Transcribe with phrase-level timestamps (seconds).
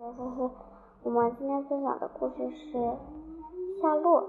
[0.00, 0.50] 呵呵呵，
[1.02, 2.72] 我们今天分享的故事是
[3.82, 4.24] 夏洛。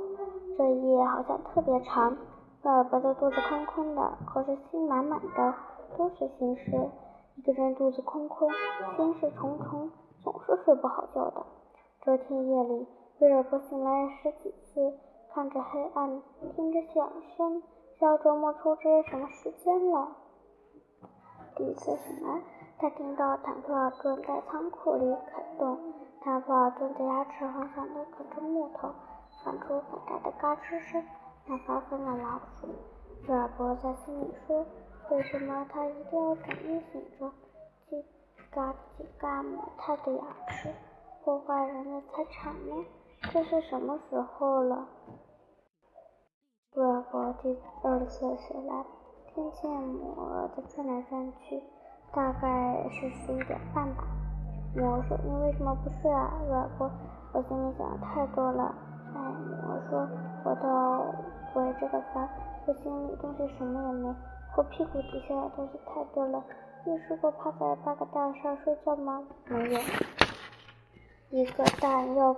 [0.57, 2.17] 这一夜好像特别长，
[2.63, 5.55] 威尔伯的肚子空空的，可是心满满的，
[5.97, 6.89] 都是心事。
[7.37, 8.49] 一个人肚子空空，
[8.97, 9.89] 心事重重，
[10.21, 11.45] 总是睡不好觉的。
[12.01, 12.85] 这天夜里，
[13.19, 14.93] 威尔伯醒来十几次，
[15.33, 16.21] 看着黑暗，
[16.53, 17.63] 听着响声，
[17.99, 20.09] 要琢磨出这是什么时间了。
[21.55, 22.41] 第一次醒来。
[22.81, 25.77] 他听到坦克尔顿在仓库里啃动，
[26.19, 28.89] 坦克尔顿的牙齿狠狠地啃着木头，
[29.45, 31.05] 发出很大的嘎吱声，
[31.45, 32.67] 那发疯了老鼠。
[33.27, 34.65] 威尔伯在心里说
[35.11, 37.31] ：“为什么他一定要整夜醒着，
[37.87, 38.03] 叽
[38.49, 40.73] 嘎叽嘎磨他的牙齿，
[41.23, 42.83] 破坏人的财产呢？
[43.31, 44.89] 这是什么时候了？”
[46.73, 48.83] 威尔伯第二次醒来，
[49.27, 51.61] 听见母鹅在转来转去。
[52.13, 54.03] 大概是十一点半吧。
[54.75, 56.89] 我说：“你为什么不睡啊，威尔伯？”
[57.33, 58.75] 我心里想的太多了。
[59.13, 59.21] 哎，
[59.67, 60.07] 我说
[60.43, 61.05] ：“我倒
[61.53, 62.27] 不为这个烦，
[62.65, 64.15] 我心里东西什么也没，
[64.57, 66.43] 我屁股底下的东西太多了。
[66.85, 69.23] 你试过趴在八个蛋上睡觉吗？
[69.45, 69.79] 没有。
[71.29, 72.33] 一个蛋要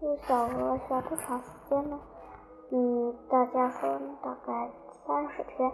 [0.00, 1.98] 孵小鹅需要多长时间呢？
[2.70, 4.70] 嗯，大家说大概
[5.06, 5.70] 三十天。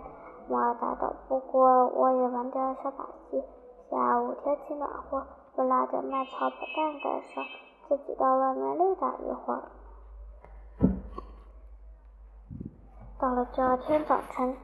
[0.48, 3.44] 我答道：“不过我也玩点小把戏。
[3.90, 7.44] 下午天气暖和，我拉着麦草把蛋盖上，
[7.88, 9.62] 自己到外面溜达一会儿。
[13.18, 14.56] 到了第二天早晨，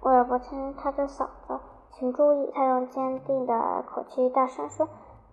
[0.00, 1.60] 威尔伯清他的嗓子，
[1.92, 4.88] 请注意，他用坚定的口气大声说：‘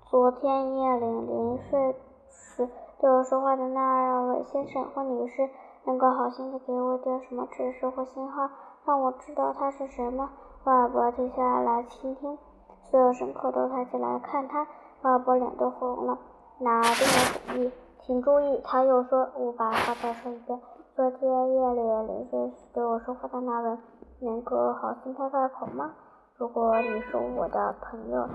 [0.09, 1.95] 昨天夜里临睡
[2.29, 5.49] 时对我说话的那位先生或女士，
[5.85, 8.49] 能够好心的给我点什么指示或信号？’”
[8.85, 10.29] 让我知道他是谁吗？
[10.65, 12.37] 威尔伯停下来倾听，
[12.81, 14.67] 所有乘客都抬起来看他。
[15.03, 16.17] 威尔伯脸都红了，
[16.59, 17.71] 拿定了主意。
[18.01, 20.59] 请注意，他又说：“我把话再说一遍。
[20.95, 23.77] 昨天夜里临睡时对我说话的那位，
[24.19, 25.93] 能够好心开开口吗？
[26.35, 28.27] 如果你是我的朋友，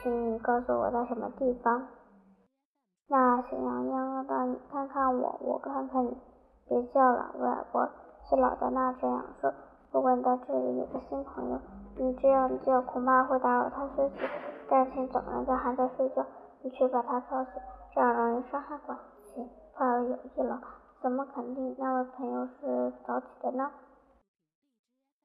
[0.00, 1.88] 请你告诉我在什么地方。
[3.08, 6.16] 那喜羊羊的，你看看我，我看看你。
[6.70, 7.88] 别叫了，威尔伯。
[8.28, 9.52] 是老的那这样说。”
[9.90, 11.58] 如果你到这里有个新朋友，
[11.96, 14.14] 你这样叫恐怕会打扰他休息。
[14.68, 16.24] 但请总人家还在睡觉，
[16.62, 17.54] 你却把他吵醒，
[17.92, 20.60] 这样容易伤害关系，坏了有意了。
[21.02, 23.68] 怎么肯定那位朋友是早起的呢？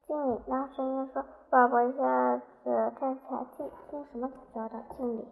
[0.07, 0.67] 敬礼那？
[0.69, 1.23] 声音说。
[1.51, 5.27] 威尔伯一下子站起来，敬敬什么早教的敬礼？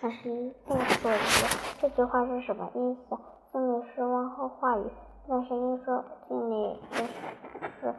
[0.00, 1.50] 那声音再说一遍，
[1.80, 3.18] 这句话是什么意思？
[3.50, 4.84] 敬礼是问候话语。
[5.28, 7.94] 那声音说：“敬礼就是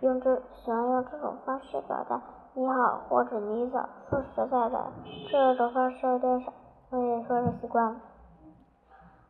[0.00, 2.18] 用这喜欢用这种方式表达
[2.54, 3.86] 你好或者你早。
[4.08, 4.86] 说实在的，
[5.30, 6.50] 这种方式有点少，
[6.88, 8.00] 我也说是习惯了。”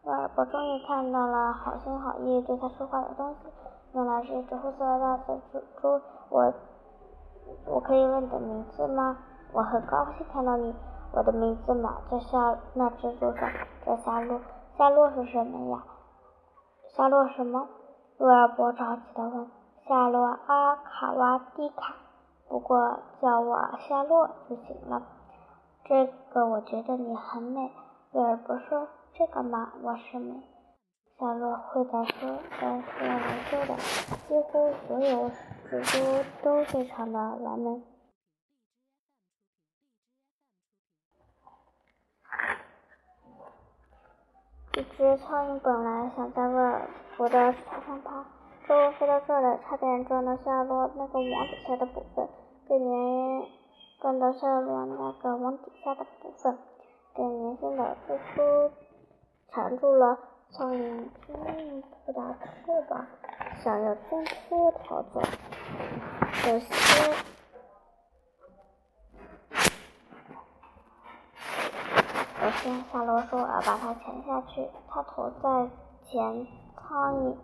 [0.05, 3.49] 威尔伯终于看到了好心好意对他说话的东西，
[3.95, 5.41] 原来是一只灰色的大蜘
[5.81, 6.01] 蛛。
[6.29, 6.55] 我
[7.67, 9.17] 我可以问你的名字吗？
[9.53, 10.73] 我很高兴看到你。
[11.13, 13.51] 我的名字嘛，在夏那蜘蛛上，
[13.85, 14.41] 叫夏洛。
[14.79, 15.83] 夏洛是什么呀？
[17.01, 17.67] 夏洛什么？
[18.19, 19.51] 威尔伯着急地问。
[19.89, 21.95] 夏洛阿卡瓦蒂卡，
[22.47, 25.01] 不过叫我夏洛就行了。
[25.87, 27.73] 这个我觉得你很美。
[28.13, 30.43] 威尔伯说：“这个嘛，我是美。”
[31.19, 33.75] 夏洛回答说：“但是能说的，
[34.29, 35.31] 几乎所有
[35.71, 37.83] 蜘蛛都非常的完美。”
[44.81, 48.25] 一只苍蝇本来想在威尔伯的头上爬，
[48.67, 52.27] 结果飞到这儿来，差点撞到夏洛那个网底下的部分，
[52.67, 52.89] 被粘
[54.01, 56.57] 撞到夏洛那个网底下的部分，
[57.15, 58.73] 更年轻的蜘蛛
[59.51, 60.19] 缠住了
[60.49, 63.07] 苍蝇，拼命扑打翅膀，
[63.63, 65.21] 想要挣脱逃走，
[66.43, 66.73] 可惜。
[72.93, 75.71] 夏洛说：“我要把它潜下去。”他头在
[76.03, 76.47] 前，
[76.77, 77.35] 苍蝇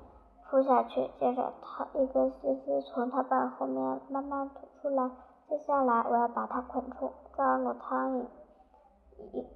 [0.50, 5.10] 扑下去，接着他一根细丝从他背后面慢慢吐出来。
[5.48, 8.26] 接下来我要把它捆住，抓住苍蝇。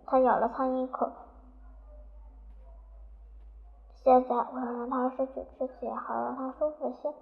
[0.07, 1.11] 他咬了苍蝇一口。
[4.03, 7.13] 现在我要让他失去知觉，好让他舒服些。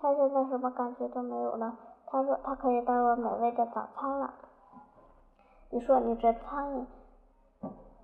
[0.00, 1.76] 他现在什么感觉都没有了。
[2.06, 4.32] 他说：“他可以带我美味的早餐了。”
[5.68, 6.86] 你说你这苍蝇。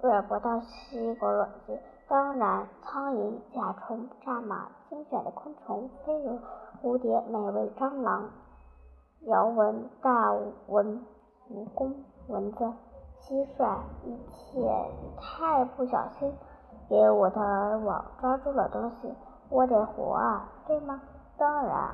[0.03, 1.79] 威尔伯倒吸一口冷气。
[2.09, 6.39] 当然，苍蝇、甲虫、蚱蜢、精选的昆虫、飞蛾、
[6.81, 8.31] 蝴蝶、美味蟑螂、
[9.23, 10.33] 摇蚊、大
[10.69, 11.05] 蚊、
[11.51, 11.93] 蜈蚣、
[12.29, 12.65] 蚊子、
[13.21, 14.91] 蟋蟀，一切
[15.21, 16.33] 太不小心，
[16.89, 19.13] 给我的网抓住了东西，
[19.51, 21.01] 我得活啊，对吗？
[21.37, 21.91] 当然。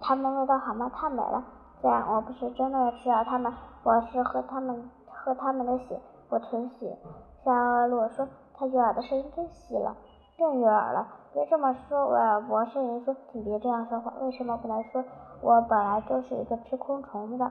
[0.00, 0.90] 它们味道好吗？
[0.94, 1.44] 太美了。
[1.80, 6.00] 虽然我不是真的吃了它们，我是喝它们喝它们的血，
[6.30, 6.96] 我吞血。
[7.44, 9.96] 夏洛说，他悦耳的声音更细了，
[10.38, 11.08] 更悦耳了。
[11.32, 14.12] 别这么说，威尔伯呻吟说，请别这样说话。
[14.20, 15.04] 为什么不能说，
[15.42, 17.50] 我本来就是一个吃昆虫的？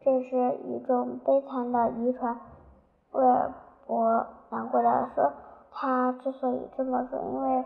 [0.00, 2.38] 这是一种悲惨的遗传。
[3.12, 3.52] 威尔
[3.86, 5.32] 伯难过的说，
[5.70, 7.64] 他之所以这么说，因为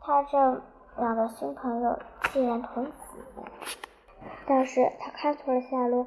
[0.00, 1.98] 他这样的新朋友
[2.32, 3.18] 竟然捅死。
[4.46, 6.06] 但是他看错了夏洛，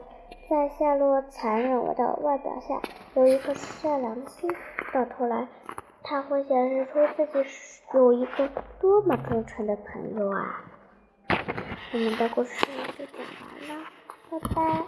[0.49, 2.81] 在夏洛残忍的外表下，
[3.15, 4.49] 有一颗善良的心。
[4.93, 5.47] 到头来，
[6.03, 7.49] 他会显示出自己
[7.93, 8.49] 有一个
[8.79, 10.65] 多么忠诚的朋友啊！
[11.93, 12.65] 我们的故事
[12.97, 13.15] 就讲
[13.69, 13.85] 完了，
[14.29, 14.83] 拜拜。